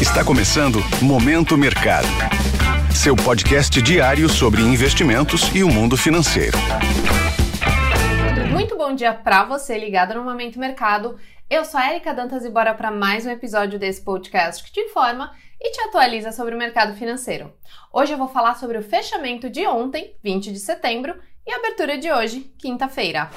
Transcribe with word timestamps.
Está 0.00 0.24
começando 0.24 0.78
Momento 1.02 1.58
Mercado. 1.58 2.06
Seu 2.94 3.16
podcast 3.16 3.82
diário 3.82 4.28
sobre 4.28 4.62
investimentos 4.62 5.52
e 5.52 5.64
o 5.64 5.68
mundo 5.68 5.96
financeiro. 5.96 6.56
Muito 8.52 8.76
bom 8.76 8.94
dia 8.94 9.12
para 9.12 9.44
você 9.44 9.76
ligado 9.76 10.14
no 10.14 10.22
Momento 10.22 10.56
Mercado. 10.56 11.18
Eu 11.50 11.64
sou 11.64 11.80
a 11.80 11.90
Erika 11.90 12.14
Dantas 12.14 12.44
e 12.44 12.48
bora 12.48 12.74
para 12.74 12.92
mais 12.92 13.26
um 13.26 13.30
episódio 13.30 13.76
desse 13.76 14.00
podcast 14.00 14.62
que 14.62 14.70
te 14.70 14.78
informa 14.78 15.32
e 15.60 15.72
te 15.72 15.80
atualiza 15.80 16.30
sobre 16.30 16.54
o 16.54 16.58
mercado 16.58 16.94
financeiro. 16.94 17.52
Hoje 17.92 18.12
eu 18.12 18.18
vou 18.18 18.28
falar 18.28 18.54
sobre 18.54 18.78
o 18.78 18.82
fechamento 18.84 19.50
de 19.50 19.66
ontem, 19.66 20.14
20 20.22 20.52
de 20.52 20.60
setembro, 20.60 21.16
e 21.44 21.50
a 21.50 21.56
abertura 21.56 21.98
de 21.98 22.12
hoje, 22.12 22.52
quinta-feira. 22.56 23.30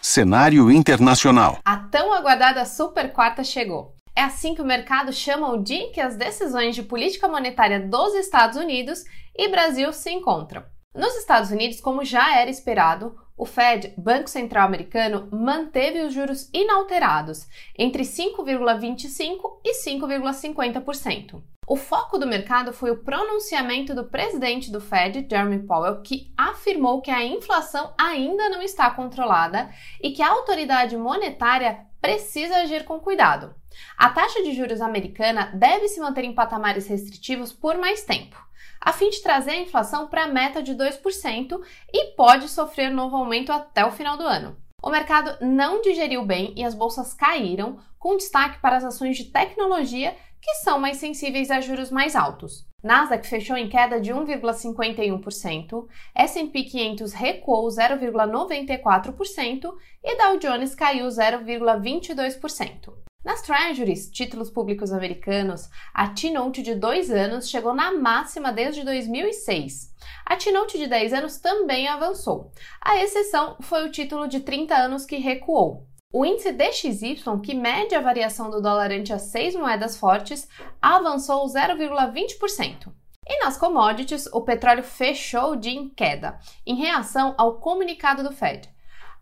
Cenário 0.00 0.70
internacional. 0.70 1.58
A 1.64 1.76
tão 1.76 2.12
aguardada 2.12 2.64
super 2.64 3.12
quarta 3.12 3.42
chegou. 3.42 3.97
É 4.18 4.22
assim 4.24 4.52
que 4.52 4.60
o 4.60 4.66
mercado 4.66 5.12
chama 5.12 5.52
o 5.52 5.62
dia 5.62 5.78
em 5.78 5.92
que 5.92 6.00
as 6.00 6.16
decisões 6.16 6.74
de 6.74 6.82
política 6.82 7.28
monetária 7.28 7.78
dos 7.78 8.16
Estados 8.16 8.56
Unidos 8.56 9.04
e 9.32 9.46
Brasil 9.46 9.92
se 9.92 10.10
encontram. 10.10 10.64
Nos 10.92 11.14
Estados 11.14 11.52
Unidos, 11.52 11.80
como 11.80 12.04
já 12.04 12.36
era 12.36 12.50
esperado, 12.50 13.14
o 13.36 13.46
Fed, 13.46 13.94
Banco 13.96 14.28
Central 14.28 14.66
Americano, 14.66 15.28
manteve 15.30 16.00
os 16.00 16.12
juros 16.12 16.50
inalterados, 16.52 17.46
entre 17.78 18.02
5,25% 18.02 19.60
e 19.64 19.72
5,50%. 19.84 21.40
O 21.70 21.76
foco 21.76 22.18
do 22.18 22.26
mercado 22.26 22.72
foi 22.72 22.90
o 22.90 23.04
pronunciamento 23.04 23.94
do 23.94 24.04
presidente 24.04 24.72
do 24.72 24.80
Fed, 24.80 25.28
Jeremy 25.30 25.64
Powell, 25.64 26.02
que 26.02 26.32
afirmou 26.36 27.00
que 27.00 27.10
a 27.12 27.24
inflação 27.24 27.94
ainda 27.96 28.48
não 28.48 28.62
está 28.62 28.90
controlada 28.90 29.70
e 30.02 30.10
que 30.10 30.22
a 30.22 30.30
autoridade 30.30 30.96
monetária 30.96 31.86
precisa 32.00 32.56
agir 32.58 32.84
com 32.84 33.00
cuidado. 33.00 33.54
A 33.96 34.10
taxa 34.10 34.42
de 34.42 34.52
juros 34.54 34.80
americana 34.80 35.50
deve 35.54 35.88
se 35.88 36.00
manter 36.00 36.24
em 36.24 36.34
patamares 36.34 36.86
restritivos 36.86 37.52
por 37.52 37.76
mais 37.76 38.04
tempo, 38.04 38.36
a 38.80 38.92
fim 38.92 39.10
de 39.10 39.22
trazer 39.22 39.52
a 39.52 39.60
inflação 39.60 40.08
para 40.08 40.24
a 40.24 40.28
meta 40.28 40.62
de 40.62 40.74
2% 40.74 41.60
e 41.92 42.12
pode 42.16 42.48
sofrer 42.48 42.90
novo 42.90 43.16
aumento 43.16 43.52
até 43.52 43.84
o 43.84 43.92
final 43.92 44.16
do 44.16 44.24
ano. 44.24 44.56
O 44.82 44.90
mercado 44.90 45.36
não 45.44 45.80
digeriu 45.80 46.24
bem 46.24 46.52
e 46.56 46.64
as 46.64 46.74
bolsas 46.74 47.12
caíram, 47.12 47.80
com 47.98 48.16
destaque 48.16 48.60
para 48.60 48.76
as 48.76 48.84
ações 48.84 49.16
de 49.16 49.24
tecnologia 49.24 50.16
que 50.40 50.54
são 50.56 50.78
mais 50.78 50.98
sensíveis 50.98 51.50
a 51.50 51.60
juros 51.60 51.90
mais 51.90 52.14
altos. 52.14 52.67
Nasdaq 52.80 53.26
fechou 53.26 53.56
em 53.56 53.68
queda 53.68 54.00
de 54.00 54.12
1,51%, 54.12 55.88
S&P 56.14 56.62
500 56.62 57.12
recuou 57.12 57.66
0,94% 57.66 59.74
e 60.04 60.16
Dow 60.16 60.38
Jones 60.38 60.76
caiu 60.76 61.08
0,22%. 61.08 62.94
Nas 63.24 63.42
Treasuries, 63.42 64.08
títulos 64.08 64.48
públicos 64.48 64.92
americanos, 64.92 65.68
a 65.92 66.10
T-Note 66.10 66.62
de 66.62 66.76
2 66.76 67.10
anos 67.10 67.50
chegou 67.50 67.74
na 67.74 67.92
máxima 67.92 68.52
desde 68.52 68.84
2006. 68.84 69.92
A 70.24 70.36
T-Note 70.36 70.78
de 70.78 70.86
10 70.86 71.14
anos 71.14 71.38
também 71.38 71.88
avançou. 71.88 72.52
A 72.80 73.02
exceção 73.02 73.56
foi 73.60 73.84
o 73.84 73.90
título 73.90 74.28
de 74.28 74.38
30 74.38 74.76
anos 74.76 75.04
que 75.04 75.16
recuou. 75.16 75.87
O 76.10 76.24
índice 76.24 76.52
DXY, 76.52 77.22
que 77.42 77.54
mede 77.54 77.94
a 77.94 78.00
variação 78.00 78.48
do 78.48 78.62
dólar 78.62 78.90
ante 78.90 79.12
as 79.12 79.22
seis 79.22 79.54
moedas 79.54 79.98
fortes, 79.98 80.48
avançou 80.80 81.44
0,20%. 81.44 82.90
E 83.26 83.44
nas 83.44 83.58
commodities, 83.58 84.26
o 84.32 84.40
petróleo 84.40 84.82
fechou 84.82 85.52
o 85.52 85.56
dia 85.56 85.78
em 85.78 85.90
queda, 85.90 86.38
em 86.66 86.76
reação 86.76 87.34
ao 87.36 87.56
comunicado 87.56 88.22
do 88.22 88.32
Fed. 88.32 88.70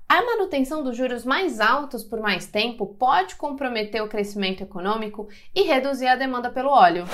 A 0.09 0.25
manutenção 0.25 0.85
dos 0.85 0.97
juros 0.97 1.25
mais 1.25 1.59
altos 1.59 2.05
por 2.05 2.21
mais 2.21 2.47
tempo 2.47 2.87
pode 2.87 3.35
comprometer 3.35 4.01
o 4.01 4.09
crescimento 4.09 4.63
econômico 4.63 5.27
e 5.53 5.63
reduzir 5.63 6.07
a 6.07 6.15
demanda 6.15 6.51
pelo 6.51 6.71
óleo. 6.71 7.05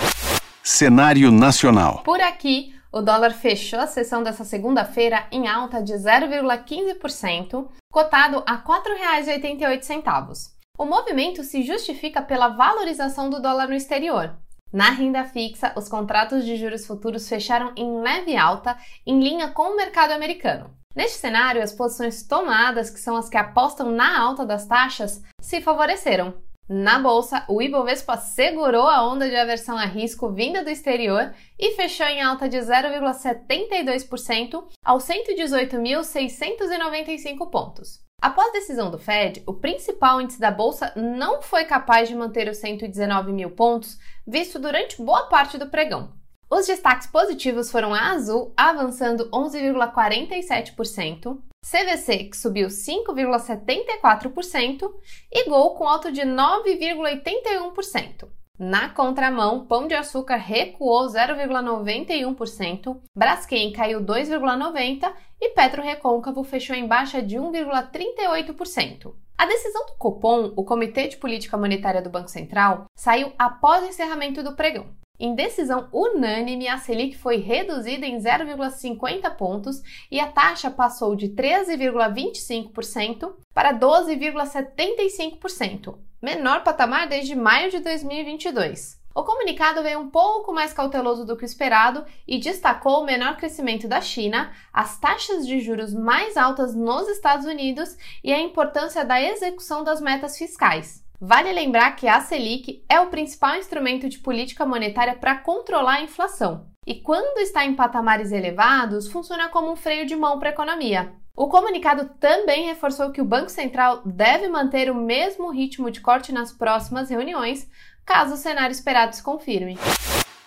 Cenário 0.63 1.33
nacional. 1.33 2.03
Por 2.03 2.21
aqui, 2.21 2.75
o 2.93 3.01
dólar 3.01 3.33
fechou 3.33 3.81
a 3.81 3.87
sessão 3.87 4.23
dessa 4.23 4.45
segunda-feira 4.45 5.27
em 5.33 5.49
alta 5.49 5.83
de 5.83 5.95
0,15%, 5.95 7.69
cotado 7.91 8.43
a 8.47 8.57
R$ 8.57 8.63
4,88. 8.63 10.53
O 10.79 10.85
movimento 10.85 11.43
se 11.43 11.63
justifica 11.63 12.21
pela 12.21 12.49
valorização 12.49 13.31
do 13.31 13.41
dólar 13.41 13.69
no 13.69 13.75
exterior. 13.75 14.37
Na 14.71 14.91
renda 14.91 15.25
fixa, 15.25 15.73
os 15.77 15.89
contratos 15.89 16.45
de 16.45 16.57
juros 16.57 16.87
futuros 16.87 17.29
fecharam 17.29 17.73
em 17.77 18.01
leve 18.01 18.37
alta, 18.37 18.77
em 19.07 19.21
linha 19.21 19.49
com 19.49 19.73
o 19.73 19.77
mercado 19.77 20.13
americano. 20.13 20.71
Neste 20.95 21.19
cenário, 21.19 21.63
as 21.63 21.73
posições 21.73 22.23
tomadas, 22.23 22.91
que 22.91 23.01
são 23.01 23.17
as 23.17 23.29
que 23.29 23.37
apostam 23.37 23.91
na 23.91 24.21
alta 24.21 24.45
das 24.45 24.67
taxas, 24.67 25.23
se 25.41 25.61
favoreceram. 25.61 26.35
Na 26.69 26.97
bolsa, 26.99 27.45
o 27.49 27.61
Ibovespa 27.61 28.17
segurou 28.17 28.87
a 28.87 29.05
onda 29.07 29.29
de 29.29 29.37
aversão 29.37 29.77
a 29.77 29.85
risco 29.85 30.31
vinda 30.31 30.65
do 30.65 30.71
exterior 30.71 31.35
e 31.59 31.73
fechou 31.73 32.07
em 32.07 32.23
alta 32.23 32.49
de 32.49 32.57
0,72% 32.57 34.65
aos 34.85 35.05
118.695 35.05 37.51
pontos. 37.51 38.01
Após 38.23 38.53
decisão 38.53 38.91
do 38.91 38.99
Fed, 38.99 39.43
o 39.47 39.55
principal 39.55 40.21
índice 40.21 40.41
da 40.41 40.53
bolsa 40.53 40.93
não 40.95 41.43
foi 41.43 41.65
capaz 41.65 42.09
de 42.09 42.15
manter 42.15 42.49
os 42.49 42.59
119 42.59 43.33
mil 43.33 43.51
pontos 43.51 43.99
visto 44.27 44.59
durante 44.61 45.03
boa 45.03 45.27
parte 45.27 45.59
do 45.59 45.69
pregão. 45.69 46.13
Os 46.49 46.67
destaques 46.67 47.09
positivos 47.09 47.71
foram 47.71 47.93
a 47.93 48.13
Azul, 48.13 48.55
avançando 48.57 49.29
11,47%, 49.31 51.43
CVC, 51.65 52.25
que 52.25 52.37
subiu 52.37 52.69
5,74%, 52.69 54.93
e 55.31 55.49
Gol, 55.49 55.77
com 55.77 55.89
alto 55.89 56.13
de 56.13 56.21
9,81%. 56.23 58.29
Na 58.59 58.91
contramão, 58.91 59.65
Pão 59.67 59.89
de 59.89 59.95
Açúcar 59.95 60.37
recuou 60.37 61.07
0,91%, 61.07 63.01
Braskem 63.17 63.73
caiu 63.73 63.99
2,90% 64.01 65.11
e 65.41 65.49
Petro 65.51 65.83
Recôncavo 65.83 66.45
fechou 66.45 66.77
em 66.77 66.87
baixa 66.87 67.23
de 67.23 67.37
1,38%. 67.37 69.15
A 69.39 69.47
decisão 69.47 69.87
do 69.87 69.95
Copom, 69.95 70.53
o 70.55 70.65
Comitê 70.65 71.09
de 71.09 71.17
Política 71.17 71.57
Monetária 71.57 72.03
do 72.03 72.11
Banco 72.11 72.29
Central, 72.29 72.85
saiu 72.95 73.33
após 73.39 73.83
o 73.83 73.89
encerramento 73.89 74.43
do 74.43 74.55
pregão. 74.55 74.95
Em 75.25 75.37
decisão 75.37 75.89
unânime, 75.93 76.67
a 76.67 76.79
Selic 76.79 77.17
foi 77.17 77.37
reduzida 77.37 78.05
em 78.05 78.19
0,50 78.19 79.31
pontos 79.37 79.81
e 80.11 80.19
a 80.19 80.27
taxa 80.27 80.69
passou 80.69 81.15
de 81.15 81.29
13,25% 81.29 83.33
para 83.55 83.73
12,75%, 83.73 85.97
menor 86.21 86.65
patamar 86.65 87.07
desde 87.07 87.37
maio 87.37 87.71
de 87.71 87.79
2022. 87.79 89.01
O 89.15 89.23
comunicado 89.23 89.81
veio 89.85 90.01
um 90.01 90.11
pouco 90.11 90.53
mais 90.53 90.73
cauteloso 90.73 91.25
do 91.25 91.37
que 91.37 91.45
o 91.45 91.47
esperado 91.47 92.05
e 92.27 92.41
destacou 92.41 93.03
o 93.03 93.07
menor 93.07 93.37
crescimento 93.37 93.87
da 93.87 94.01
China, 94.01 94.51
as 94.73 94.99
taxas 94.99 95.47
de 95.47 95.61
juros 95.61 95.95
mais 95.95 96.37
altas 96.37 96.75
nos 96.75 97.07
Estados 97.07 97.47
Unidos 97.47 97.97
e 98.25 98.33
a 98.33 98.41
importância 98.41 99.05
da 99.05 99.23
execução 99.23 99.85
das 99.85 100.01
metas 100.01 100.37
fiscais. 100.37 101.02
Vale 101.25 101.53
lembrar 101.53 101.95
que 101.95 102.09
a 102.09 102.21
Selic 102.21 102.85
é 102.89 102.99
o 103.01 103.07
principal 103.07 103.55
instrumento 103.55 104.09
de 104.09 104.19
política 104.19 104.67
monetária 104.67 105.15
para 105.15 105.37
controlar 105.37 105.99
a 105.99 106.03
inflação. 106.03 106.67
E 106.85 106.97
quando 106.97 107.39
está 107.39 107.65
em 107.65 107.77
patamares 107.77 108.33
elevados, 108.33 109.07
funciona 109.07 109.49
como 109.49 109.71
um 109.71 109.77
freio 109.77 110.05
de 110.05 110.17
mão 110.17 110.41
para 110.41 110.49
a 110.49 110.53
economia. 110.53 111.13
O 111.37 111.47
comunicado 111.47 112.11
também 112.19 112.67
reforçou 112.67 113.13
que 113.13 113.21
o 113.21 113.25
Banco 113.25 113.53
Central 113.53 114.03
deve 114.05 114.49
manter 114.49 114.91
o 114.91 114.97
mesmo 114.97 115.53
ritmo 115.53 115.93
de 115.93 116.01
corte 116.01 116.33
nas 116.33 116.51
próximas 116.51 117.09
reuniões, 117.09 117.71
caso 118.05 118.35
o 118.35 118.37
cenário 118.37 118.73
esperado 118.73 119.15
se 119.15 119.23
confirme. 119.23 119.79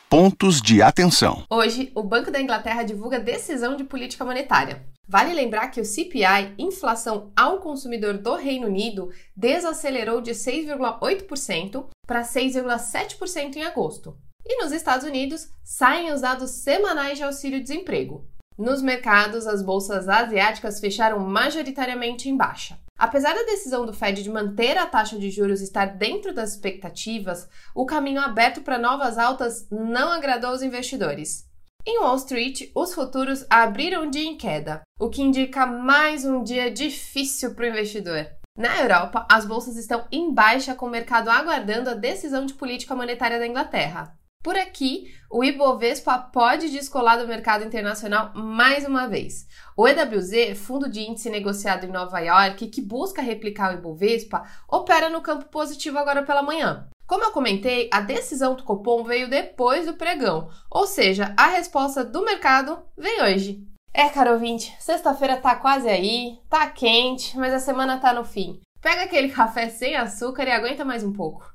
Pontos 0.10 0.62
de 0.62 0.82
atenção. 0.82 1.46
Hoje, 1.50 1.90
o 1.96 2.04
Banco 2.04 2.30
da 2.30 2.42
Inglaterra 2.42 2.84
divulga 2.84 3.18
decisão 3.18 3.78
de 3.78 3.86
política 3.86 4.26
monetária. 4.26 4.84
Vale 5.08 5.34
lembrar 5.34 5.68
que 5.70 5.80
o 5.80 5.86
CPI, 5.86 6.56
inflação 6.58 7.32
ao 7.36 7.60
consumidor 7.60 8.18
do 8.18 8.36
Reino 8.36 8.68
Unido, 8.68 9.12
desacelerou 9.36 10.20
de 10.20 10.32
6,8% 10.32 11.88
para 12.08 12.22
6,7% 12.22 13.56
em 13.56 13.64
agosto. 13.64 14.18
E 14.44 14.62
nos 14.62 14.72
Estados 14.72 15.06
Unidos, 15.06 15.50
saem 15.64 16.12
os 16.12 16.22
dados 16.22 16.52
semanais 16.52 17.18
de 17.18 17.24
auxílio-desemprego. 17.24 18.28
Nos 18.58 18.82
mercados, 18.82 19.48
as 19.48 19.62
bolsas 19.62 20.08
asiáticas 20.08 20.80
fecharam 20.80 21.20
majoritariamente 21.20 22.30
em 22.30 22.38
baixa. 22.38 22.78
Apesar 22.98 23.34
da 23.34 23.44
decisão 23.44 23.86
do 23.86 23.94
Fed 23.94 24.24
de 24.24 24.30
manter 24.30 24.78
a 24.78 24.86
taxa 24.86 25.20
de 25.20 25.30
juros 25.30 25.60
estar 25.60 25.98
dentro 25.98 26.34
das 26.34 26.52
expectativas, 26.52 27.50
o 27.76 27.86
caminho 27.86 28.22
aberto 28.22 28.62
para 28.62 28.78
novas 28.78 29.18
altas 29.18 29.68
não 29.70 30.12
agradou 30.12 30.52
os 30.52 30.64
investidores. 30.64 31.46
Em 31.88 32.00
Wall 32.00 32.16
Street, 32.16 32.72
os 32.74 32.96
futuros 32.96 33.46
abriram 33.48 34.10
dia 34.10 34.28
em 34.28 34.36
queda, 34.36 34.82
o 35.00 35.08
que 35.08 35.22
indica 35.22 35.68
mais 35.68 36.26
um 36.26 36.42
dia 36.42 36.72
difícil 36.72 37.54
para 37.54 37.66
o 37.66 37.68
investidor. 37.68 38.26
Na 38.58 38.82
Europa, 38.82 39.28
as 39.32 39.46
bolsas 39.46 39.78
estão 39.78 40.08
em 40.12 40.34
baixa 40.34 40.74
com 40.74 40.88
o 40.88 40.90
mercado 40.90 41.30
aguardando 41.30 41.92
a 41.92 41.94
decisão 41.94 42.44
de 42.44 42.56
política 42.56 42.96
monetária 42.96 43.38
da 43.38 43.46
Inglaterra. 43.46 44.18
Por 44.44 44.56
aqui, 44.56 45.14
o 45.30 45.44
Ibovespa 45.44 46.18
pode 46.18 46.72
descolar 46.72 47.18
do 47.18 47.28
mercado 47.28 47.64
internacional 47.64 48.32
mais 48.34 48.88
uma 48.88 49.08
vez. 49.08 49.46
O 49.78 49.88
EWZ, 49.88 50.58
fundo 50.58 50.90
de 50.90 51.02
índice 51.02 51.30
negociado 51.30 51.86
em 51.86 51.92
Nova 51.92 52.20
York, 52.20 52.68
que 52.68 52.82
busca 52.82 53.22
replicar 53.22 53.72
o 53.72 53.78
Ibovespa, 53.78 54.44
opera 54.68 55.08
no 55.08 55.22
campo 55.22 55.46
positivo 55.46 56.00
agora 56.00 56.24
pela 56.24 56.42
manhã. 56.42 56.88
Como 57.08 57.24
eu 57.24 57.32
comentei, 57.32 57.88
a 57.94 58.02
decisão 58.02 58.56
do 58.56 58.64
Copom 58.64 59.04
veio 59.04 59.30
depois 59.30 59.86
do 59.86 59.94
pregão, 59.94 60.50
ou 60.72 60.88
seja, 60.88 61.34
a 61.38 61.48
resposta 61.48 62.04
do 62.04 62.26
mercado 62.26 62.80
vem 62.98 63.22
hoje. 63.22 63.64
É, 63.94 64.10
caro 64.10 64.34
ouvinte, 64.34 64.76
sexta-feira 64.80 65.38
tá 65.38 65.56
quase 65.56 65.88
aí, 65.88 66.40
tá 66.50 66.66
quente, 66.68 67.38
mas 67.38 67.54
a 67.54 67.60
semana 67.60 68.00
tá 68.00 68.12
no 68.12 68.26
fim. 68.26 68.60
Pega 68.82 69.04
aquele 69.04 69.30
café 69.34 69.70
sem 69.70 69.96
açúcar 69.96 70.48
e 70.48 70.52
aguenta 70.52 70.84
mais 70.84 71.04
um 71.04 71.14
pouco. 71.14 71.46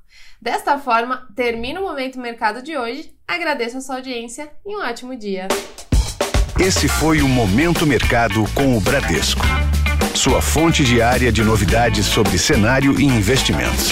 Desta 0.41 0.79
forma, 0.79 1.27
termina 1.35 1.81
o 1.81 1.83
Momento 1.83 2.19
Mercado 2.19 2.61
de 2.61 2.77
hoje. 2.77 3.13
Agradeço 3.27 3.77
a 3.77 3.81
sua 3.81 3.95
audiência 3.95 4.51
e 4.65 4.75
um 4.75 4.79
ótimo 4.79 5.15
dia. 5.15 5.49
Esse 6.59 6.87
foi 6.87 7.21
o 7.21 7.27
Momento 7.27 7.85
Mercado 7.85 8.45
com 8.55 8.77
o 8.77 8.81
Bradesco. 8.81 9.45
Sua 10.15 10.41
fonte 10.41 10.83
diária 10.83 11.31
de 11.31 11.43
novidades 11.43 12.05
sobre 12.05 12.37
cenário 12.37 12.99
e 12.99 13.03
investimentos. 13.03 13.91